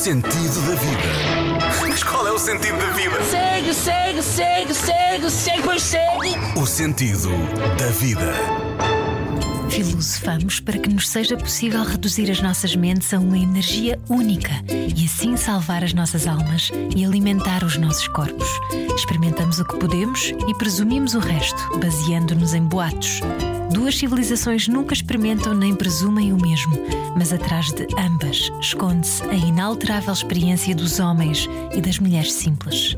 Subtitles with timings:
[0.00, 1.78] sentido da vida.
[1.78, 3.22] Mas qual é o sentido da vida?
[3.22, 6.36] Segue, segue, segue, segue, segue, pois segue.
[6.56, 7.28] O sentido
[7.76, 8.32] da vida.
[9.70, 15.04] Filosofamos para que nos seja possível reduzir as nossas mentes a uma energia única e
[15.04, 18.48] assim salvar as nossas almas e alimentar os nossos corpos.
[18.94, 23.20] Experimentamos o que podemos e presumimos o resto, baseando-nos em boatos.
[23.72, 26.72] Duas civilizações nunca experimentam nem presumem o mesmo,
[27.16, 32.96] mas atrás de ambas esconde-se a inalterável experiência dos homens e das mulheres simples.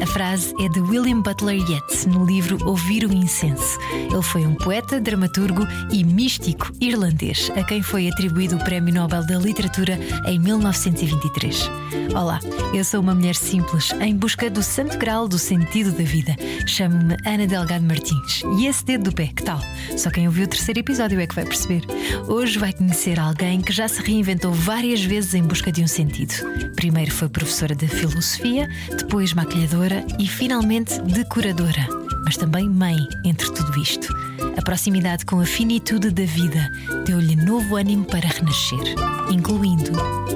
[0.00, 3.78] A frase é de William Butler Yeats no livro Ouvir o Incenso.
[3.92, 9.26] Ele foi um poeta, dramaturgo e místico irlandês, a quem foi atribuído o Prémio Nobel
[9.26, 11.68] da Literatura em 1923.
[12.14, 12.40] Olá,
[12.72, 16.34] eu sou uma mulher simples em busca do santo grau do sentido da vida.
[16.66, 19.60] Chamo-me Ana Delgado Martins e esse dedo do pé, que tal?
[19.98, 21.82] Só quem ouviu o terceiro episódio é que vai perceber.
[22.26, 26.34] Hoje vai conhecer alguém que já se reinventou várias vezes em busca de um sentido.
[26.74, 31.86] Primeiro foi professora de filosofia, depois maquilhadora e finalmente decoradora,
[32.24, 34.14] mas também mãe entre tudo isto.
[34.56, 36.70] A proximidade com a finitude da vida
[37.04, 38.94] deu-lhe novo ânimo para renascer,
[39.30, 39.92] incluindo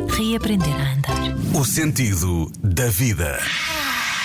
[0.09, 1.59] reaprender a andar.
[1.59, 3.39] O sentido da vida.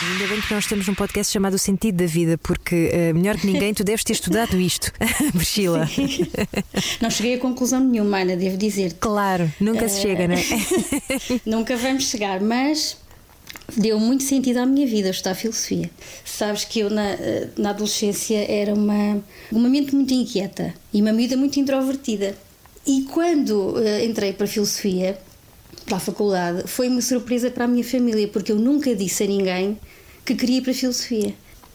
[0.02, 3.36] Ainda bem que nós temos um podcast chamado O Sentido da Vida, porque uh, melhor
[3.36, 4.94] que ninguém tu deves ter estudado isto,
[5.36, 5.90] Priscila.
[7.02, 8.96] Não cheguei a conclusão nenhuma, Ana, devo dizer.
[9.00, 9.90] Claro, nunca uh...
[9.90, 10.44] se chega, não é?
[11.46, 12.98] nunca vamos chegar, mas
[13.76, 15.90] deu muito sentido à minha vida estudar filosofia.
[16.26, 17.16] Sabes que eu na,
[17.58, 22.36] na adolescência era uma, uma mente muito inquieta e uma miúda muito introvertida.
[22.86, 25.18] E quando uh, entrei para a filosofia,
[25.86, 29.28] para a faculdade, foi uma surpresa para a minha família, porque eu nunca disse a
[29.28, 29.78] ninguém
[30.26, 31.34] que queria ir para a filosofia.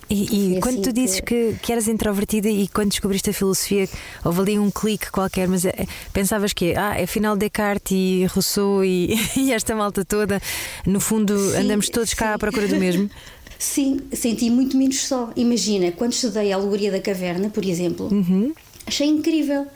[0.09, 1.55] E, e quando assim tu dizes que...
[1.63, 3.89] que, eras introvertida e quando descobriste a filosofia,
[4.25, 8.85] houve ali um clique qualquer, mas é, pensavas que ah, é final Descartes e Rousseau
[8.85, 10.41] e, e, esta malta toda,
[10.87, 12.17] no fundo sim, andamos todos sim.
[12.17, 13.11] cá à procura do mesmo?
[13.57, 15.31] Sim, senti muito menos só.
[15.37, 18.53] Imagina, quando estudei a Alegoria da Caverna, por exemplo, uhum.
[18.85, 19.67] achei incrível.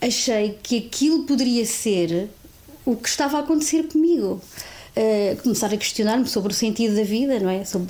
[0.00, 2.28] Achei que aquilo poderia ser
[2.84, 4.40] o que estava a acontecer comigo.
[4.96, 7.64] Uh, começar a questionar-me sobre o sentido da vida, não é?
[7.64, 7.88] Sobre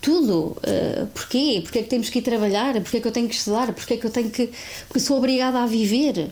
[0.00, 0.56] tudo.
[0.58, 1.60] Uh, porquê?
[1.62, 2.74] Porquê é que temos que ir trabalhar?
[2.74, 3.72] Porquê é que eu tenho que estudar?
[3.72, 4.50] Porquê é que eu tenho que.
[4.88, 6.30] Porque sou obrigada a viver.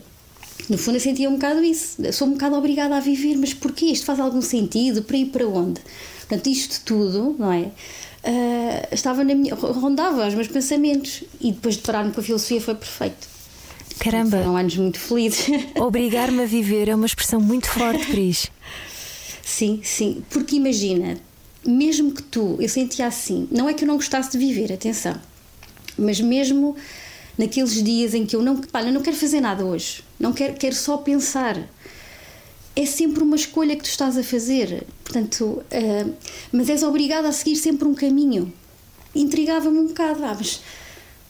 [0.69, 1.97] No fundo, eu sentia um bocado isso.
[2.13, 3.87] Sou um bocado obrigada a viver, mas porquê?
[3.87, 5.03] Isto faz algum sentido?
[5.03, 5.81] Para ir para onde?
[6.19, 7.71] Portanto, isto tudo, não é?
[8.25, 9.53] Uh, estava na minha.
[9.53, 11.23] rondava os meus pensamentos.
[11.39, 13.27] E depois de parar-me com a filosofia foi perfeito.
[13.99, 14.37] Caramba!
[14.37, 15.47] Foram anos muito felizes.
[15.77, 18.51] Obrigar-me a viver é uma expressão muito forte, Cris.
[19.43, 20.23] sim, sim.
[20.29, 21.17] Porque imagina,
[21.65, 25.15] mesmo que tu, eu sentia assim, não é que eu não gostasse de viver, atenção,
[25.97, 26.75] mas mesmo
[27.37, 30.75] naqueles dias em que eu não, eu não quero fazer nada hoje, não quero, quero
[30.75, 31.57] só pensar.
[32.75, 36.13] É sempre uma escolha que tu estás a fazer, portanto, uh,
[36.51, 38.51] mas és obrigada a seguir sempre um caminho.
[39.13, 40.59] Intrigava-me um bocado, ah, mas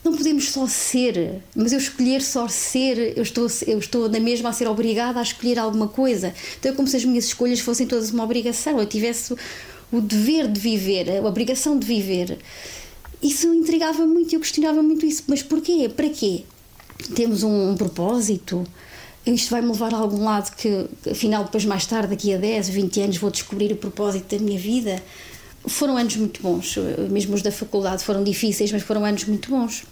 [0.03, 4.49] não podemos só ser, mas eu escolher só ser, eu estou, eu estou na mesma
[4.49, 6.33] a ser obrigada a escolher alguma coisa.
[6.59, 9.35] Então é como se as minhas escolhas fossem todas uma obrigação, eu tivesse
[9.97, 12.37] o dever de viver, a obrigação de viver.
[13.21, 15.23] Isso intrigava muito e eu questionava muito isso.
[15.27, 15.89] Mas porquê?
[15.89, 16.43] Para quê?
[17.15, 18.65] Temos um, um propósito?
[19.25, 23.01] Isto vai-me levar a algum lado que, afinal, depois, mais tarde, daqui a 10, 20
[23.01, 25.01] anos, vou descobrir o propósito da minha vida?
[25.67, 26.77] Foram anos muito bons,
[27.09, 29.83] mesmo os da faculdade foram difíceis, mas foram anos muito bons.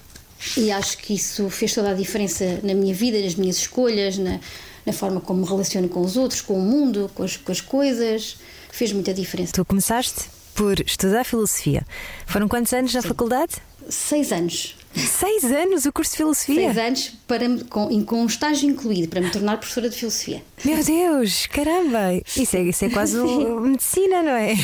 [0.56, 4.40] E acho que isso fez toda a diferença na minha vida, nas minhas escolhas, na,
[4.85, 7.62] na forma como me relaciono com os outros, com o mundo, com as, com as
[7.62, 8.38] coisas
[8.73, 9.53] fez muita diferença.
[9.53, 10.25] Tu começaste
[10.56, 11.85] por estudar filosofia.
[12.25, 13.07] Foram quantos anos na Sim.
[13.07, 13.53] faculdade?
[13.88, 14.75] Seis anos.
[14.95, 16.73] Seis anos o curso de filosofia?
[16.73, 20.44] Seis anos para, com, com um estágio incluído para me tornar professora de filosofia.
[20.63, 22.22] Meu Deus, caramba!
[22.38, 23.17] Isso é, isso é quase
[23.61, 24.56] medicina, não é?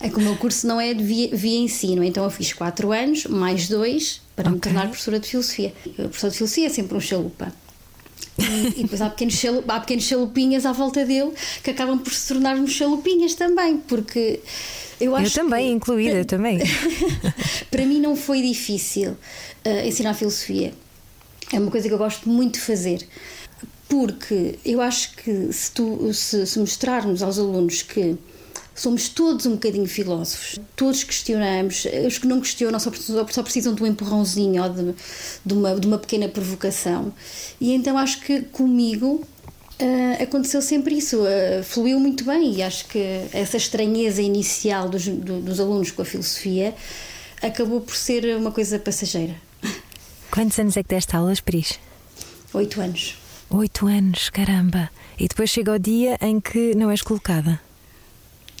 [0.00, 2.92] É que o meu curso não é de via, via ensino, então eu fiz quatro
[2.92, 4.54] anos, mais dois, para okay.
[4.54, 5.74] me tornar professora de filosofia.
[5.98, 7.52] A professora de filosofia é sempre um chalupa.
[8.38, 11.32] E, e depois há pequenos, há pequenos chalupinhas à volta dele
[11.62, 14.40] que acabam por se tornar-nos chalupinhas também, porque
[15.00, 15.38] eu acho.
[15.38, 16.58] Eu também, que, incluída, também.
[17.70, 20.72] para mim não foi difícil uh, ensinar filosofia.
[21.52, 23.06] É uma coisa que eu gosto muito de fazer.
[23.88, 28.16] Porque eu acho que se, tu, se, se mostrarmos aos alunos que
[28.80, 32.90] somos todos um bocadinho filósofos, todos questionamos, os que não questionam só,
[33.30, 34.94] só precisam de um empurrãozinho ou de,
[35.44, 37.12] de, uma, de uma pequena provocação.
[37.60, 39.26] E então acho que comigo
[39.80, 42.98] Uh, aconteceu sempre isso, uh, fluiu muito bem e acho que
[43.32, 46.74] essa estranheza inicial dos, do, dos alunos com a filosofia
[47.40, 49.36] acabou por ser uma coisa passageira.
[50.32, 51.78] Quantos anos é que deste aulas, Pris?
[52.54, 53.16] Oito anos.
[53.50, 54.90] Oito anos, caramba!
[55.16, 57.60] E depois chega o dia em que não és colocada.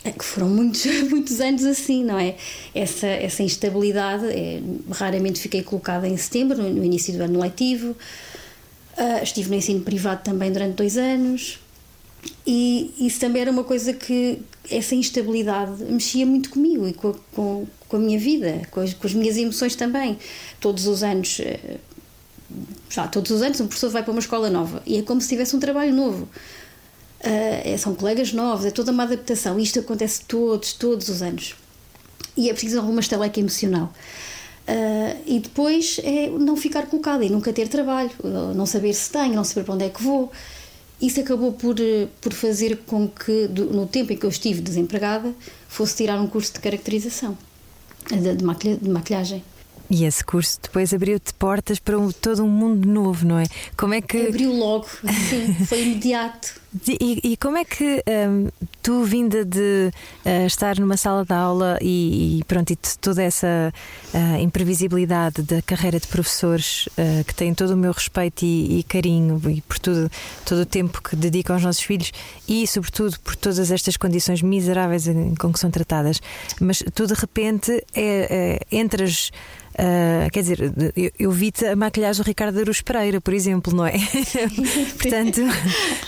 [0.08, 2.34] É que foram muitos, muitos anos assim, não é?
[2.74, 7.90] Essa, essa instabilidade, é, raramente fiquei colocada em setembro, no, início do ano letivo.
[8.96, 11.60] Uh, estive no ensino privado também durante dois anos.
[12.46, 14.40] E isso também era uma coisa que,
[14.70, 19.06] essa instabilidade, mexia muito comigo e com, com, com a minha vida, com as, com
[19.06, 20.18] as, minhas emoções também.
[20.58, 21.76] Todos os anos, eh,
[22.90, 25.28] já todos os anos, um professor vai para uma escola nova e é como se
[25.28, 26.28] tivesse um trabalho novo.
[27.20, 29.58] Uh, são colegas novos, é toda uma adaptação.
[29.58, 31.54] Isto acontece todos, todos os anos.
[32.36, 33.92] E é preciso alguma estaleca emocional.
[34.68, 38.10] Uh, e depois é não ficar colocada e nunca ter trabalho,
[38.54, 40.30] não saber se tenho, não saber para onde é que vou.
[41.00, 41.76] Isso acabou por,
[42.20, 45.32] por fazer com que, no tempo em que eu estive desempregada,
[45.68, 47.38] fosse tirar um curso de caracterização,
[48.10, 48.34] de,
[48.76, 49.42] de maquilhagem.
[49.90, 53.44] E esse curso depois abriu-te portas para um, todo um mundo novo, não é?
[53.76, 54.28] Como é que.
[54.28, 54.86] Abriu logo,
[55.28, 56.58] sim, foi imediato.
[56.86, 58.48] E, e, como é que um,
[58.82, 59.90] tu, vinda de
[60.26, 63.72] uh, estar numa sala de aula e, e pronto, e toda essa
[64.12, 68.82] uh, imprevisibilidade da carreira de professores uh, que tem todo o meu respeito e, e,
[68.82, 70.10] carinho e por tudo,
[70.44, 72.12] todo o tempo que dedicam aos nossos filhos
[72.46, 75.06] e, sobretudo, por todas estas condições miseráveis
[75.38, 76.20] com que são tratadas,
[76.60, 79.30] mas tu de repente é, é entras.
[79.78, 83.86] Uh, quer dizer, eu, eu vi-te a maquilhagem do Ricardo Aruz Pereira, por exemplo, não
[83.86, 83.92] é?
[85.00, 85.40] Portanto,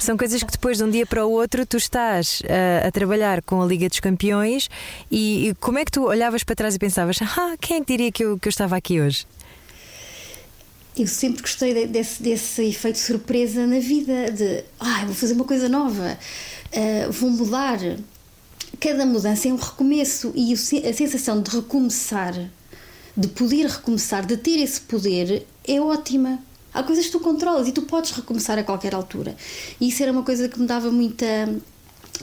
[0.01, 3.41] são coisas que depois de um dia para o outro tu estás uh, a trabalhar
[3.43, 4.69] com a Liga dos Campeões
[5.09, 7.87] e, e, como é que tu olhavas para trás e pensavas, ah, quem é que
[7.87, 9.25] diria que eu, que eu estava aqui hoje?
[10.99, 15.69] Eu sempre gostei desse, desse efeito surpresa na vida, de ah, vou fazer uma coisa
[15.69, 16.19] nova,
[16.75, 17.79] uh, vou mudar.
[18.81, 22.35] Cada mudança é um recomeço e a sensação de recomeçar
[23.17, 26.39] de poder recomeçar, de ter esse poder, é ótima.
[26.73, 29.37] Há coisas que tu controlas e tu podes recomeçar a qualquer altura.
[29.81, 31.27] E isso era uma coisa que me dava muita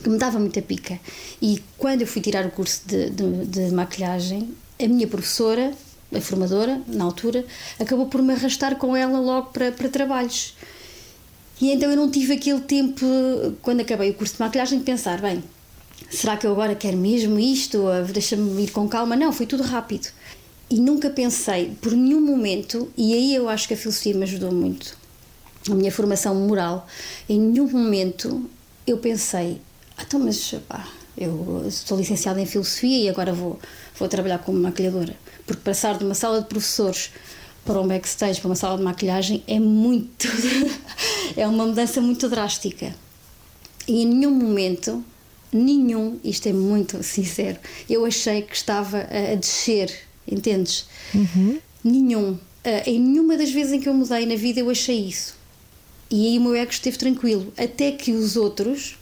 [0.02, 1.00] que me dava muita pica.
[1.42, 5.74] E quando eu fui tirar o curso de, de, de maquilhagem, a minha professora,
[6.14, 7.44] a formadora, na altura,
[7.80, 10.56] acabou por me arrastar com ela logo para, para trabalhos.
[11.60, 13.06] E então eu não tive aquele tempo,
[13.62, 15.44] quando acabei o curso de maquilhagem, de pensar: bem,
[16.10, 17.86] será que eu agora quero mesmo isto?
[18.14, 19.16] Deixa-me ir com calma.
[19.16, 20.10] Não, foi tudo rápido
[20.70, 24.52] e nunca pensei por nenhum momento, e aí eu acho que a filosofia me ajudou
[24.52, 24.98] muito,
[25.70, 26.88] a minha formação moral,
[27.28, 28.50] em nenhum momento
[28.86, 29.62] eu pensei,
[29.98, 30.88] ah, então, mas pá,
[31.18, 33.60] eu estou licenciada em filosofia e agora vou,
[33.98, 35.16] vou trabalhar como maquilhadora.
[35.46, 37.12] Porque passar de uma sala de professores
[37.66, 40.28] para um backstage, para uma sala de maquilhagem, é muito.
[41.36, 42.96] é uma mudança muito drástica.
[43.88, 45.04] E em nenhum momento,
[45.52, 47.58] nenhum, isto é muito sincero,
[47.90, 50.88] eu achei que estava a descer entendes?
[51.14, 51.60] Uhum.
[51.84, 52.32] Nenhum.
[52.32, 52.40] Uh,
[52.86, 55.36] em nenhuma das vezes em que eu mudei na vida eu achei isso.
[56.10, 58.98] E aí o meu ego esteve tranquilo, até que os outros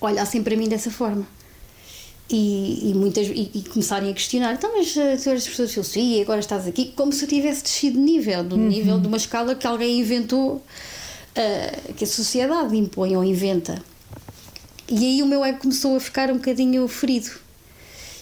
[0.00, 1.26] olhassem para mim dessa forma.
[2.28, 5.72] E, e muitas, e, e, começarem a questionar: então, mas uh, tu eras professor de
[5.72, 8.68] filosofia e agora estás aqui, como se eu tivesse descido de nível, do uhum.
[8.68, 13.82] nível de uma escala que alguém inventou, uh, que a sociedade impõe ou inventa.
[14.88, 17.30] E aí o meu ego começou a ficar um bocadinho ferido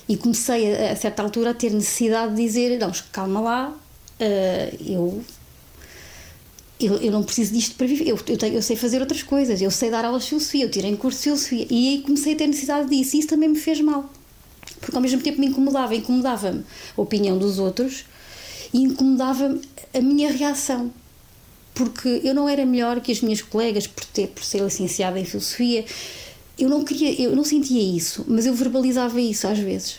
[0.09, 4.77] e comecei a, a certa altura a ter necessidade de dizer: não, calma lá, uh,
[4.85, 5.25] eu,
[6.81, 9.61] eu, eu, não preciso disto para viver, eu, eu, tenho, eu sei fazer outras coisas,
[9.61, 11.67] eu sei dar aulas de filosofia, eu tirei um curso de filosofia.
[11.71, 14.11] E aí comecei a ter necessidade disso e isso também me fez mal,
[14.81, 16.65] porque ao mesmo tempo me incomodava, incomodava-me
[16.97, 18.05] a opinião dos outros
[18.73, 19.61] e incomodava-me
[19.95, 20.93] a minha reação.
[21.75, 25.25] Porque eu não era melhor que as minhas colegas por ter por ser licenciada em
[25.25, 25.87] filosofia
[26.59, 29.99] eu não queria, eu não sentia isso, mas eu verbalizava isso às vezes.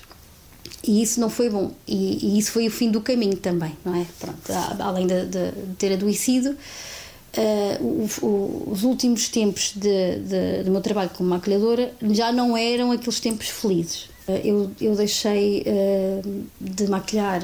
[0.85, 1.71] E isso não foi bom.
[1.87, 4.05] E, e isso foi o fim do caminho também, não é?
[4.19, 10.71] Pronto, além de, de, de ter adoecido, uh, o, o, os últimos tempos de, do
[10.71, 14.09] meu trabalho como maquilhadora já não eram aqueles tempos felizes.
[14.27, 17.43] Uh, eu, eu deixei uh, de maquilhar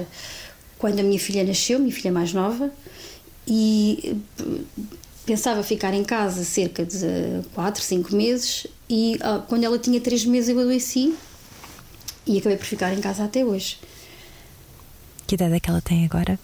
[0.77, 2.71] quando a minha filha nasceu, minha filha mais nova,
[3.47, 4.17] e
[5.25, 10.25] pensava ficar em casa cerca de 4, 5 meses e uh, quando ela tinha 3
[10.25, 11.13] meses eu adoeci
[12.25, 13.77] e acabei por ficar em casa até hoje.
[15.27, 16.39] Que idade é que ela tem agora?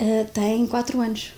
[0.00, 1.32] Uh, tem 4 anos.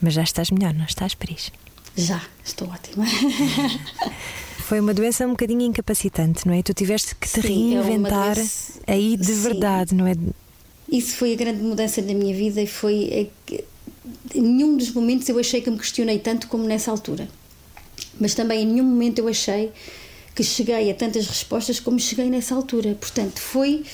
[0.00, 1.50] Mas já estás melhor, não estás, Pris?
[1.96, 3.04] Já, estou ótima.
[4.68, 6.62] Foi uma doença um bocadinho incapacitante, não é?
[6.62, 8.80] Tu tiveste que te Sim, é reinventar é doença...
[8.86, 9.40] aí de Sim.
[9.42, 10.14] verdade, não é?
[10.90, 13.30] Isso foi a grande mudança da minha vida e foi
[14.34, 17.28] em nenhum dos momentos eu achei que me questionei tanto como nessa altura.
[18.20, 19.72] Mas também em nenhum momento eu achei
[20.34, 22.94] que cheguei a tantas respostas como cheguei nessa altura.
[22.94, 23.84] Portanto, foi,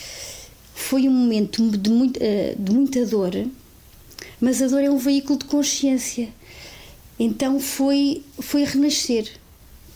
[0.74, 3.32] foi um momento de, muito, eh, de muita dor,
[4.40, 6.28] mas a dor é um veículo de consciência.
[7.18, 9.30] Então foi, foi renascer.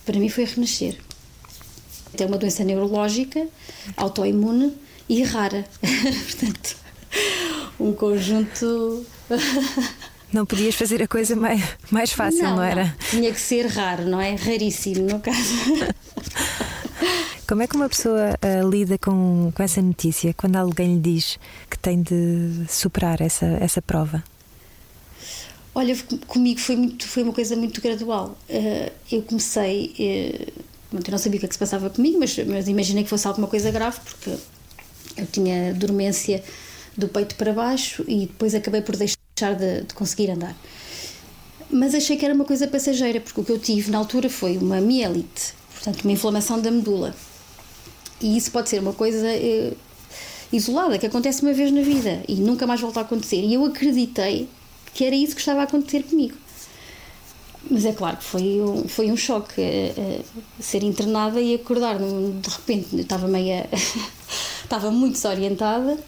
[0.06, 0.96] Para mim foi renascer.
[2.16, 3.46] Tem uma doença neurológica,
[3.96, 4.72] autoimune
[5.08, 5.66] e rara.
[5.82, 6.76] Portanto,
[7.78, 9.04] um conjunto.
[10.32, 12.84] Não podias fazer a coisa mais, mais fácil, não, não era?
[12.84, 12.92] Não.
[13.10, 14.34] Tinha que ser raro, não é?
[14.34, 15.38] Raríssimo, no caso.
[17.48, 21.38] Como é que uma pessoa uh, lida com, com essa notícia quando alguém lhe diz
[21.70, 24.22] que tem de superar essa, essa prova?
[25.74, 28.36] Olha, comigo foi, muito, foi uma coisa muito gradual.
[28.50, 30.52] Uh, eu comecei, uh,
[30.92, 33.26] eu não sabia o que, é que se passava comigo, mas, mas imaginei que fosse
[33.26, 34.36] alguma coisa grave, porque
[35.16, 36.44] eu tinha dormência
[36.94, 39.17] do peito para baixo e depois acabei por deixar
[39.54, 40.56] de, de conseguir andar.
[41.70, 44.56] Mas achei que era uma coisa passageira, porque o que eu tive na altura foi
[44.56, 47.14] uma mielite, portanto, uma inflamação da medula.
[48.20, 49.74] E isso pode ser uma coisa eh,
[50.52, 53.42] isolada, que acontece uma vez na vida e nunca mais volta a acontecer.
[53.42, 54.48] E eu acreditei
[54.94, 56.34] que era isso que estava a acontecer comigo.
[57.70, 60.20] Mas é claro que foi um, foi um choque eh, eh,
[60.58, 63.68] ser internada e acordar de repente, estava meia.
[64.64, 65.98] estava muito desorientada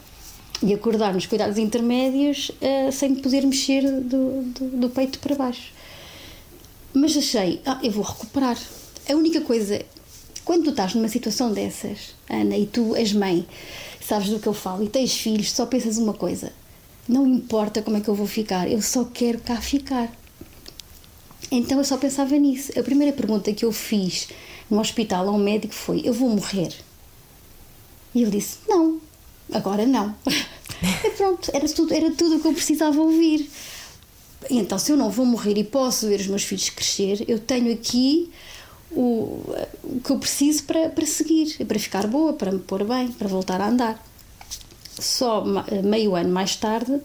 [0.62, 5.72] e acordar nos cuidados intermédios uh, sem poder mexer do, do, do, peito para baixo.
[6.92, 8.58] Mas achei, ah, eu vou recuperar.
[9.08, 9.80] A única coisa,
[10.44, 13.46] quando tu estás numa situação dessas, Ana, e tu és mãe,
[14.00, 16.52] sabes do que eu falo, e tens filhos, só pensas uma coisa:
[17.08, 20.12] não importa como é que eu vou ficar, eu só quero cá ficar.
[21.50, 22.78] Então eu só pensava nisso.
[22.78, 24.28] A primeira pergunta que eu fiz
[24.70, 26.74] no hospital a um médico foi: Eu vou morrer?
[28.14, 29.00] E ele disse: Não,
[29.52, 30.14] agora não.
[31.04, 33.50] e pronto, era tudo, era tudo o que eu precisava ouvir.
[34.48, 37.38] E então, se eu não vou morrer e posso ver os meus filhos crescer, eu
[37.38, 38.30] tenho aqui
[38.90, 39.42] o,
[39.84, 43.28] o que eu preciso para, para seguir, para ficar boa, para me pôr bem, para
[43.28, 44.04] voltar a andar.
[44.98, 45.44] Só
[45.84, 47.00] meio ano mais tarde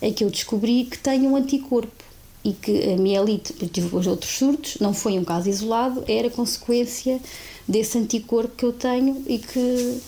[0.00, 2.04] é que eu descobri que tenho um anticorpo
[2.44, 6.30] e que a mielite, eu tive os outros surtos, não foi um caso isolado, era
[6.30, 7.20] consequência
[7.66, 10.00] desse anticorpo que eu tenho e que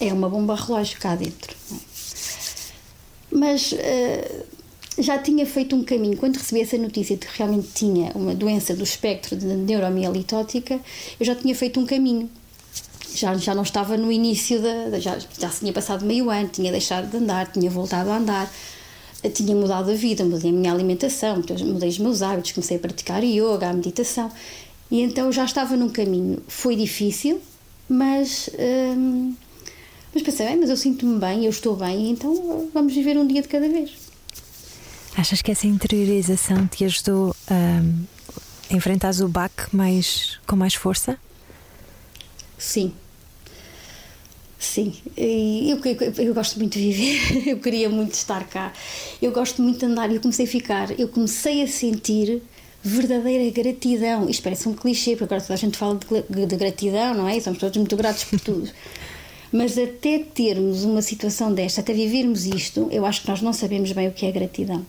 [0.00, 1.56] é uma bomba relógio cá dentro.
[3.30, 4.44] Mas uh,
[4.98, 6.16] já tinha feito um caminho.
[6.16, 10.80] Quando recebi essa notícia de que realmente tinha uma doença do espectro de neuromielitótica,
[11.18, 12.30] eu já tinha feito um caminho.
[13.14, 14.98] Já, já não estava no início da.
[15.00, 18.52] Já, já tinha passado meio ano, tinha deixado de andar, tinha voltado a andar,
[19.32, 23.24] tinha mudado a vida, mudei a minha alimentação, mudei os meus hábitos, comecei a praticar
[23.24, 24.30] yoga, a meditação.
[24.90, 26.42] E então já estava num caminho.
[26.46, 27.40] Foi difícil,
[27.88, 28.50] mas.
[28.58, 29.34] Hum,
[30.16, 33.42] mas pensei, bem, mas eu sinto-me bem, eu estou bem, então vamos viver um dia
[33.42, 33.90] de cada vez.
[35.14, 41.18] Achas que essa interiorização te ajudou a enfrentar o baque mais, com mais força?
[42.56, 42.94] Sim.
[44.58, 48.72] Sim, eu, eu, eu, gosto muito de viver, eu queria muito estar cá,
[49.20, 52.42] eu gosto muito de andar e eu comecei a ficar, eu comecei a sentir
[52.82, 54.30] verdadeira gratidão.
[54.30, 55.98] Isto parece um clichê, porque agora toda a gente fala
[56.30, 57.38] de, de gratidão, não é?
[57.38, 58.70] Somos todos muito gratos por tudo.
[59.52, 63.92] Mas até termos uma situação desta, até vivermos isto, eu acho que nós não sabemos
[63.92, 64.84] bem o que é gratidão.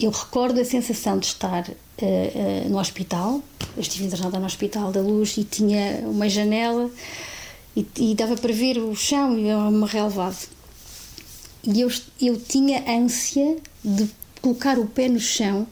[0.00, 3.42] Eu recordo a sensação de estar uh, uh, no hospital,
[3.76, 6.90] eu estive internada no Hospital da Luz e tinha uma janela
[7.76, 10.48] e, e dava para ver o chão e uma relevado.
[11.64, 11.90] E eu,
[12.20, 15.66] eu tinha ânsia de colocar o pé no chão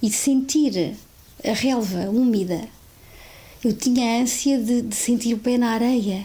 [0.00, 0.94] e sentir
[1.44, 2.68] a relva úmida.
[3.62, 6.24] Eu tinha ânsia de, de sentir o pé na areia.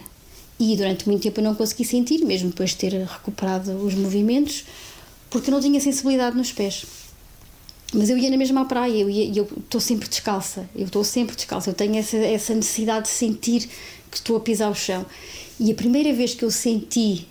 [0.59, 4.65] E durante muito tempo eu não consegui sentir, mesmo depois de ter recuperado os movimentos,
[5.29, 6.85] porque eu não tinha sensibilidade nos pés.
[7.93, 11.73] Mas eu ia na mesma praia, eu estou sempre descalça, eu estou sempre descalça, eu
[11.73, 13.69] tenho essa, essa necessidade de sentir
[14.11, 15.05] que estou a pisar o chão.
[15.59, 17.27] E a primeira vez que eu senti,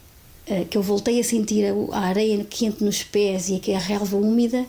[0.46, 4.66] eh, que eu voltei a sentir a, areia quente nos pés e a relva úmida,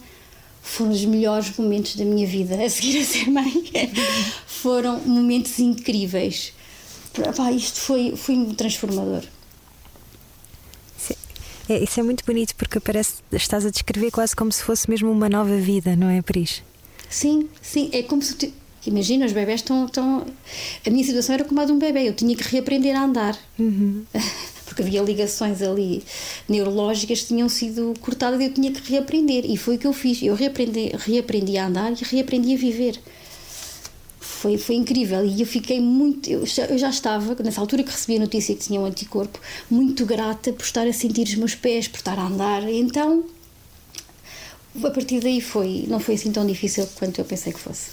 [0.61, 3.63] foram os melhores momentos da minha vida a seguir a ser mãe.
[4.45, 6.53] foram momentos incríveis
[7.35, 9.23] pá, isto foi, foi muito transformador.
[10.97, 11.15] Isso
[11.69, 15.11] é, isso é muito bonito porque parece estás a descrever quase como se fosse mesmo
[15.11, 16.63] uma nova vida, não é, Pris?
[17.09, 18.35] Sim, sim, é como se.
[18.35, 18.53] Te...
[18.85, 20.25] Imagina, os bebés estão, estão.
[20.85, 23.37] A minha situação era como a de um bebê, eu tinha que reaprender a andar.
[23.57, 24.03] Uhum.
[24.65, 26.03] Porque havia ligações ali
[26.47, 29.43] neurológicas que tinham sido cortadas e eu tinha que reaprender.
[29.45, 30.21] E foi o que eu fiz.
[30.21, 32.99] Eu reaprendi, reaprendi a andar e reaprendi a viver
[34.39, 36.29] foi, foi incrível e eu fiquei muito.
[36.29, 39.37] Eu já, eu já estava, nessa altura que recebi a notícia que tinha um anticorpo,
[39.69, 42.63] muito grata por estar a sentir os meus pés, por estar a andar.
[42.69, 43.25] Então,
[44.81, 47.91] a partir daí foi, não foi assim tão difícil quanto eu pensei que fosse.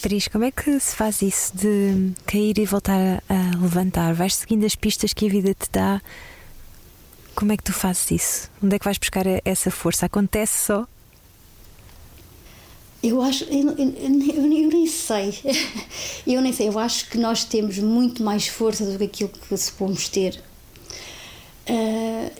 [0.00, 4.14] Tris, como é que se faz isso de cair e voltar a levantar?
[4.14, 6.00] Vais seguindo as pistas que a vida te dá?
[7.34, 8.50] Como é que tu fazes isso?
[8.62, 10.06] Onde é que vais buscar essa força?
[10.06, 10.86] Acontece só?
[13.06, 15.38] Eu acho, eu, eu, eu, nem sei.
[16.26, 16.68] Eu nem sei.
[16.68, 20.42] Eu acho que nós temos muito mais força do que aquilo que supomos ter.
[21.68, 22.30] Uh,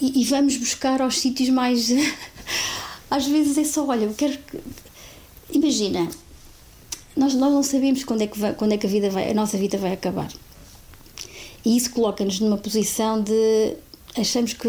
[0.00, 1.90] e, e, vamos buscar aos sítios mais.
[3.10, 4.38] Às vezes é só, olha, eu quero.
[4.38, 4.58] Que...
[5.50, 6.08] Imagina,
[7.14, 9.34] nós, nós não sabemos quando é que, vai, quando é que a, vida vai, a
[9.34, 10.32] nossa vida vai acabar.
[11.62, 13.76] E isso coloca-nos numa posição de.
[14.16, 14.66] Achamos que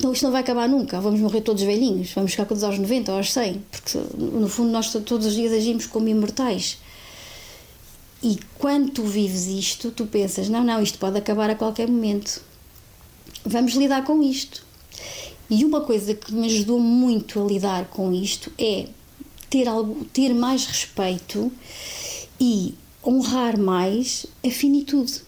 [0.00, 3.12] não, isto não vai acabar nunca, vamos morrer todos velhinhos, vamos ficar todos aos 90
[3.12, 6.78] ou aos 100, porque no fundo nós todos os dias agimos como imortais.
[8.22, 12.40] E quando tu vives isto, tu pensas: não, não, isto pode acabar a qualquer momento.
[13.44, 14.64] Vamos lidar com isto.
[15.50, 18.86] E uma coisa que me ajudou muito a lidar com isto é
[19.50, 21.52] ter, algo, ter mais respeito
[22.40, 25.20] e honrar mais a finitude.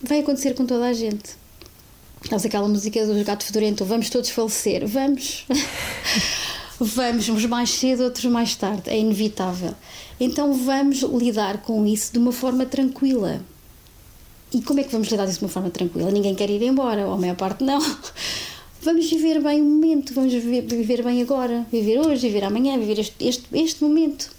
[0.00, 1.39] Vai acontecer com toda a gente.
[2.28, 5.46] Nós aquela música do Gato Fedorento, vamos todos falecer, vamos.
[6.78, 9.74] vamos, uns mais cedo, outros mais tarde, é inevitável.
[10.18, 13.40] Então vamos lidar com isso de uma forma tranquila.
[14.52, 16.10] E como é que vamos lidar disso de uma forma tranquila?
[16.10, 17.80] Ninguém quer ir embora, ou a maior parte não.
[18.82, 22.98] Vamos viver bem o momento, vamos viver, viver bem agora, viver hoje, viver amanhã, viver
[22.98, 24.30] este, este, este momento.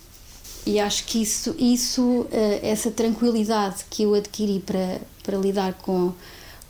[0.66, 6.12] E acho que isso, isso, eh, essa tranquilidade que eu adquiri para, para lidar com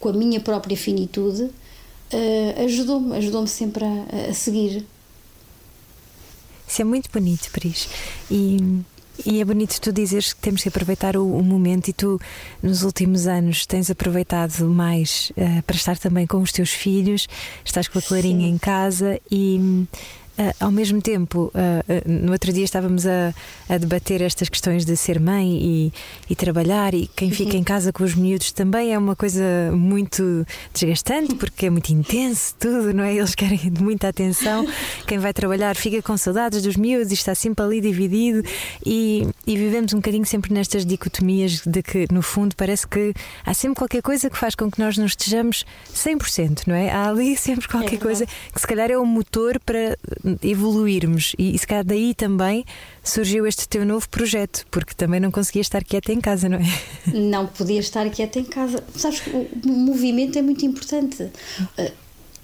[0.02, 4.86] com a minha própria finitude, uh, ajudou-me, ajudou-me sempre a, a, seguir.
[6.68, 7.88] Isso é muito bonito, Pris.
[8.30, 8.82] E,
[9.26, 12.20] e é bonito tu dizeres que temos que aproveitar o, o momento e tu,
[12.64, 17.28] nos últimos anos, tens aproveitado mais uh, para estar também com os teus filhos,
[17.64, 18.54] estás com a Clarinha Sim.
[18.54, 19.88] em casa e Uh,
[20.60, 23.34] ao mesmo tempo, uh, no outro dia estávamos a,
[23.70, 25.94] a, debater estas questões de ser mãe e,
[26.30, 29.44] e trabalhar, e quem fica em casa com os miúdos também é uma coisa
[29.74, 33.16] muito desgastante, porque é muito intenso tudo, não é?
[33.16, 34.66] Eles querem muita atenção.
[35.06, 38.44] Quem vai trabalhar fica com saudades dos miúdos e está sempre ali dividido,
[38.86, 43.14] e, e vivemos um bocadinho sempre nestas dicotomias de que, no fundo, parece que
[43.46, 46.90] há sempre qualquer coisa que faz com que nós não estejamos 100%, não é?
[46.90, 49.98] Há ali sempre qualquer é coisa que, se calhar, é o motor para
[50.44, 51.34] evoluirmos.
[51.38, 52.66] E, e se calhar daí também
[53.04, 57.12] surgiu este teu novo projeto, porque também não conseguia estar quieta em casa, não é?
[57.14, 58.84] Não podia estar quieta em casa.
[58.96, 61.24] Sabes que o movimento é muito importante.
[61.24, 61.92] Uh,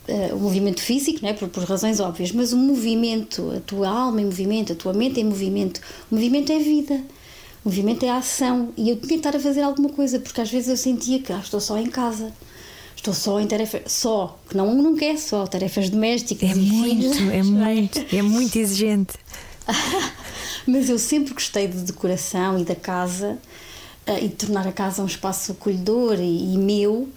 [0.08, 1.34] uh, o movimento físico, não é?
[1.34, 5.20] Por, por, razões óbvias, mas o movimento, a tua alma em movimento, a tua mente
[5.20, 7.02] em movimento, o movimento é vida.
[7.64, 8.70] O movimento é ação.
[8.78, 11.34] E eu tinha que estar a fazer alguma coisa, porque às vezes eu sentia que
[11.34, 12.32] ah, estou só em casa
[12.98, 16.52] estou só em tarefas, só, que não, não quer só, tarefas domésticas.
[16.52, 19.14] É muito, filhos, é muito, é muito exigente.
[20.68, 23.38] Mas eu sempre gostei de decoração e da casa
[24.08, 27.08] uh, e de tornar a casa um espaço acolhedor e, e meu.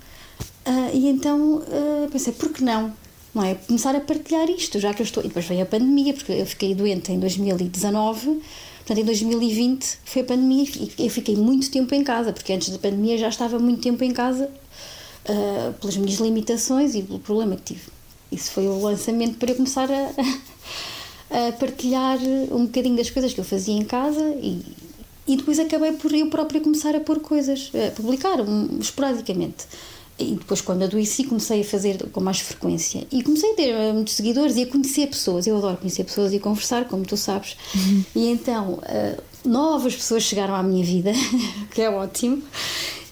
[0.67, 2.93] Uh, e então uh, pensei, por que não?
[3.35, 3.55] Não é?
[3.55, 5.25] Começar a partilhar isto, já que eu estou.
[5.25, 8.41] E depois veio a pandemia, porque eu fiquei doente em 2019.
[8.79, 12.71] Portanto, em 2020 foi a pandemia e eu fiquei muito tempo em casa, porque antes
[12.71, 14.51] da pandemia já estava muito tempo em casa
[15.29, 17.83] uh, pelas minhas limitações e pelo problema que tive.
[18.31, 20.11] Isso foi o lançamento para eu começar a,
[21.49, 22.19] a partilhar
[22.53, 24.63] um bocadinho das coisas que eu fazia em casa e,
[25.27, 29.67] e depois acabei por eu própria começar a pôr coisas, a publicar um, esporadicamente.
[30.19, 33.07] E depois, quando adoeci, comecei a fazer com mais frequência.
[33.11, 35.47] E comecei a ter eh, muitos seguidores e a conhecer pessoas.
[35.47, 37.57] Eu adoro conhecer pessoas e conversar, como tu sabes.
[37.75, 38.05] Uhum.
[38.15, 41.13] E então, uh, novas pessoas chegaram à minha vida,
[41.73, 42.43] que é ótimo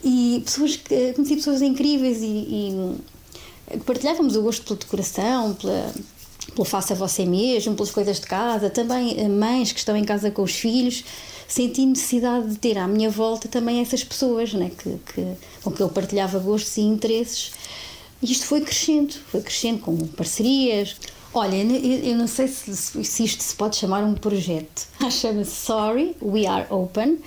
[0.05, 5.93] e pessoas que conheci pessoas incríveis e, e partilhávamos o gosto pela decoração, pela,
[6.55, 10.31] pelo faça você mesmo, pelas coisas de casa, também eh, mães que estão em casa
[10.31, 11.05] com os filhos,
[11.47, 15.83] senti necessidade de ter à minha volta também essas pessoas né, que, que, com que
[15.83, 17.53] eu partilhava gostos e interesses.
[18.23, 20.97] E isto foi crescendo, foi crescendo com parcerias.
[21.33, 24.87] Olha, eu não sei se, se isto se pode chamar um projeto.
[25.11, 27.19] Chama-se Sorry, We Are Open.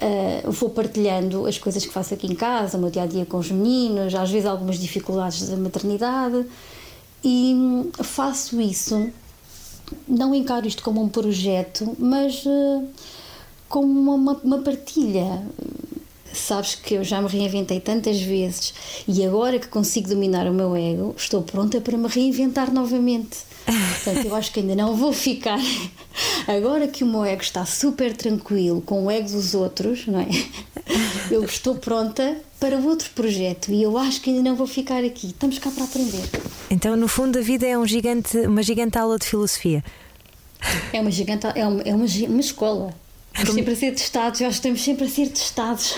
[0.00, 3.26] Uh, vou partilhando as coisas que faço aqui em casa, o meu dia a dia
[3.26, 6.46] com os meninos, às vezes algumas dificuldades da maternidade
[7.24, 9.10] e hum, faço isso.
[10.06, 12.86] Não encaro isto como um projeto, mas uh,
[13.68, 15.44] como uma, uma partilha.
[16.32, 18.74] Sabes que eu já me reinventei tantas vezes
[19.08, 23.47] e agora que consigo dominar o meu ego, estou pronta para me reinventar novamente.
[24.04, 25.58] Portanto, eu acho que ainda não vou ficar.
[26.46, 30.28] Agora que o meu ego está super tranquilo com o ego dos outros, não é?
[31.30, 35.28] Eu estou pronta para outro projeto e eu acho que ainda não vou ficar aqui.
[35.28, 36.24] Estamos cá para aprender.
[36.70, 39.84] Então, no fundo, a vida é um gigante, uma gigante aula de filosofia.
[40.92, 42.94] É uma gigante, é uma, é uma, uma escola.
[43.38, 45.94] Estamos sempre a ser testados, eu acho que estamos sempre a ser testados.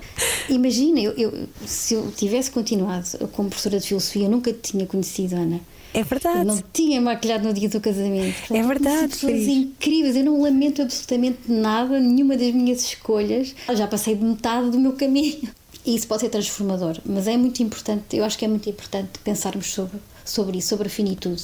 [0.48, 5.34] Imagina, eu, eu, se eu tivesse continuado como professora de filosofia, eu nunca tinha conhecido
[5.34, 5.60] Ana
[5.92, 6.38] É verdade.
[6.38, 8.54] Eu não tinha maquilhado no dia do casamento.
[8.54, 10.16] É verdade, Pessoas incríveis.
[10.16, 13.54] Eu não lamento absolutamente nada, nenhuma das minhas escolhas.
[13.68, 15.48] Eu já passei de metade do meu caminho.
[15.84, 19.18] E isso pode ser transformador, mas é muito importante, eu acho que é muito importante
[19.22, 21.42] pensarmos sobre, sobre isso, sobre a finitude.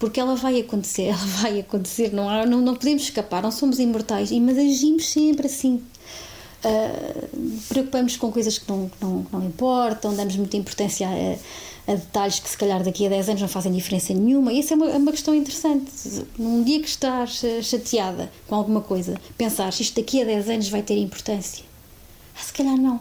[0.00, 3.78] Porque ela vai acontecer, ela vai acontecer, não, há, não, não podemos escapar, não somos
[3.78, 5.80] imortais, mas agimos sempre assim.
[6.62, 12.38] Uh, preocupamos com coisas que não, não, não importam, damos muita importância a, a detalhes
[12.38, 14.52] que se calhar daqui a 10 anos não fazem diferença nenhuma.
[14.52, 15.90] E essa é uma, é uma questão interessante.
[16.38, 20.68] Num dia que estás eh, chateada com alguma coisa, pensar isto daqui a 10 anos
[20.68, 21.64] vai ter importância.
[22.36, 23.00] Ah, se calhar não.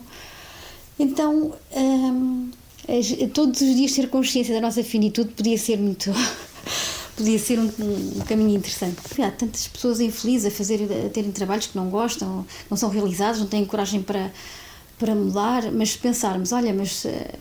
[0.98, 2.50] Então, hum,
[2.88, 6.12] as- todos os dias ter consciência da nossa finitude podia ser muito.
[7.20, 8.96] Podia ser um, um caminho interessante.
[9.02, 12.90] Porque Há tantas pessoas infelizes a, fazer, a terem trabalhos que não gostam, não são
[12.90, 14.32] realizados, não têm coragem para,
[14.98, 17.36] para mudar, mas se pensarmos, olha, mas eh,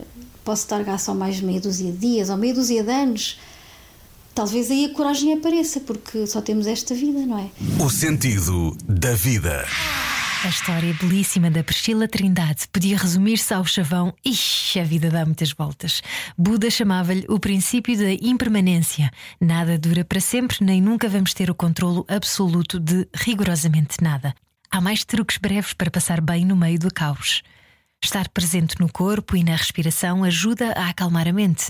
[0.44, 3.38] posso estar cá só mais meia dúzia de dias ou meia dúzia de anos,
[4.34, 7.50] talvez aí a coragem apareça, porque só temos esta vida, não é?
[7.80, 9.64] O sentido da vida.
[10.44, 15.50] A história belíssima da Priscila Trindade podia resumir-se ao chavão Ixi, a vida dá muitas
[15.50, 16.00] voltas.
[16.38, 19.10] Buda chamava-lhe o princípio da impermanência.
[19.40, 24.32] Nada dura para sempre, nem nunca vamos ter o controlo absoluto de rigorosamente nada.
[24.70, 27.42] Há mais truques breves para passar bem no meio do caos.
[28.02, 31.66] Estar presente no corpo e na respiração ajuda a acalmar a mente.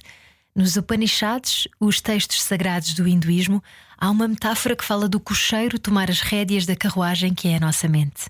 [0.55, 3.63] Nos Upanishads, os textos sagrados do hinduísmo,
[3.97, 7.61] há uma metáfora que fala do cocheiro tomar as rédeas da carruagem que é a
[7.61, 8.29] nossa mente.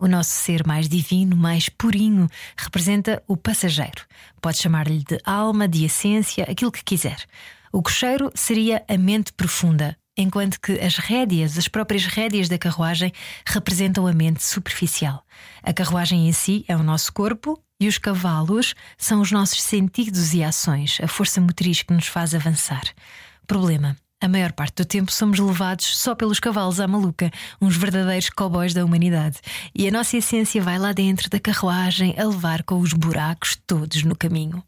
[0.00, 4.06] O nosso ser mais divino, mais purinho, representa o passageiro.
[4.40, 7.22] Pode chamar-lhe de alma, de essência, aquilo que quiser.
[7.70, 13.12] O cocheiro seria a mente profunda, enquanto que as rédeas, as próprias rédeas da carruagem,
[13.46, 15.22] representam a mente superficial.
[15.62, 20.32] A carruagem em si é o nosso corpo e os cavalos são os nossos sentidos
[20.32, 22.84] e ações, a força motriz que nos faz avançar.
[23.46, 23.94] Problema.
[24.22, 28.74] A maior parte do tempo somos levados só pelos cavalos à maluca, uns verdadeiros cowboys
[28.74, 29.38] da humanidade.
[29.74, 34.02] E a nossa essência vai lá dentro da carruagem a levar com os buracos todos
[34.02, 34.62] no caminho.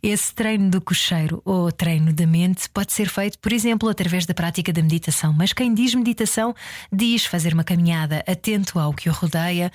[0.00, 4.34] Esse treino do cocheiro ou treino da mente pode ser feito, por exemplo, através da
[4.34, 5.32] prática da meditação.
[5.32, 6.54] Mas quem diz meditação
[6.92, 9.72] diz fazer uma caminhada atento ao que o rodeia,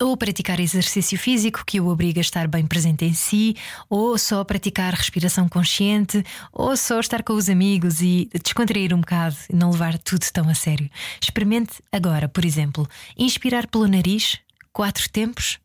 [0.00, 3.54] ou praticar exercício físico que o obriga a estar bem presente em si,
[3.88, 9.36] ou só praticar respiração consciente, ou só estar com os amigos e descontrair um bocado
[9.50, 10.90] e não levar tudo tão a sério.
[11.20, 14.38] Experimente agora, por exemplo, inspirar pelo nariz,
[14.72, 15.60] quatro tempos,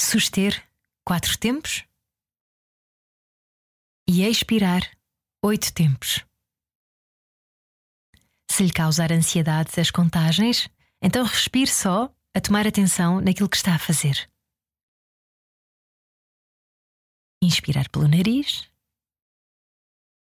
[0.00, 0.62] suster,
[1.04, 1.84] quatro tempos,
[4.08, 4.82] e expirar,
[5.42, 6.24] oito tempos.
[8.50, 10.68] Se lhe causar ansiedade as contagens,
[11.02, 14.30] então respire só a tomar atenção naquilo que está a fazer.
[17.42, 18.70] Inspirar pelo nariz,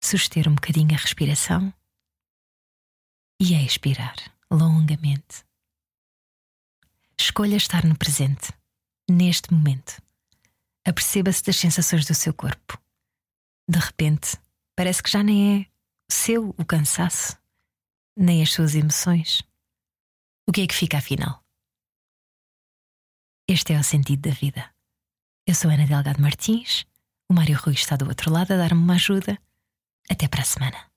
[0.03, 1.73] suster um bocadinho a respiração
[3.39, 4.15] e expirar
[4.51, 5.45] longamente.
[7.17, 8.51] Escolha estar no presente,
[9.09, 10.01] neste momento.
[10.85, 12.77] Aperceba-se das sensações do seu corpo.
[13.67, 14.37] De repente,
[14.75, 15.65] parece que já nem é
[16.11, 17.37] seu o cansaço,
[18.15, 19.41] nem as suas emoções.
[20.47, 21.43] O que é que fica afinal?
[23.47, 24.71] Este é o sentido da vida.
[25.47, 26.85] Eu sou Ana Delgado Martins,
[27.29, 29.39] o Mário Rui está do outro lado a dar-me uma ajuda.
[30.09, 30.94] Até para a semana.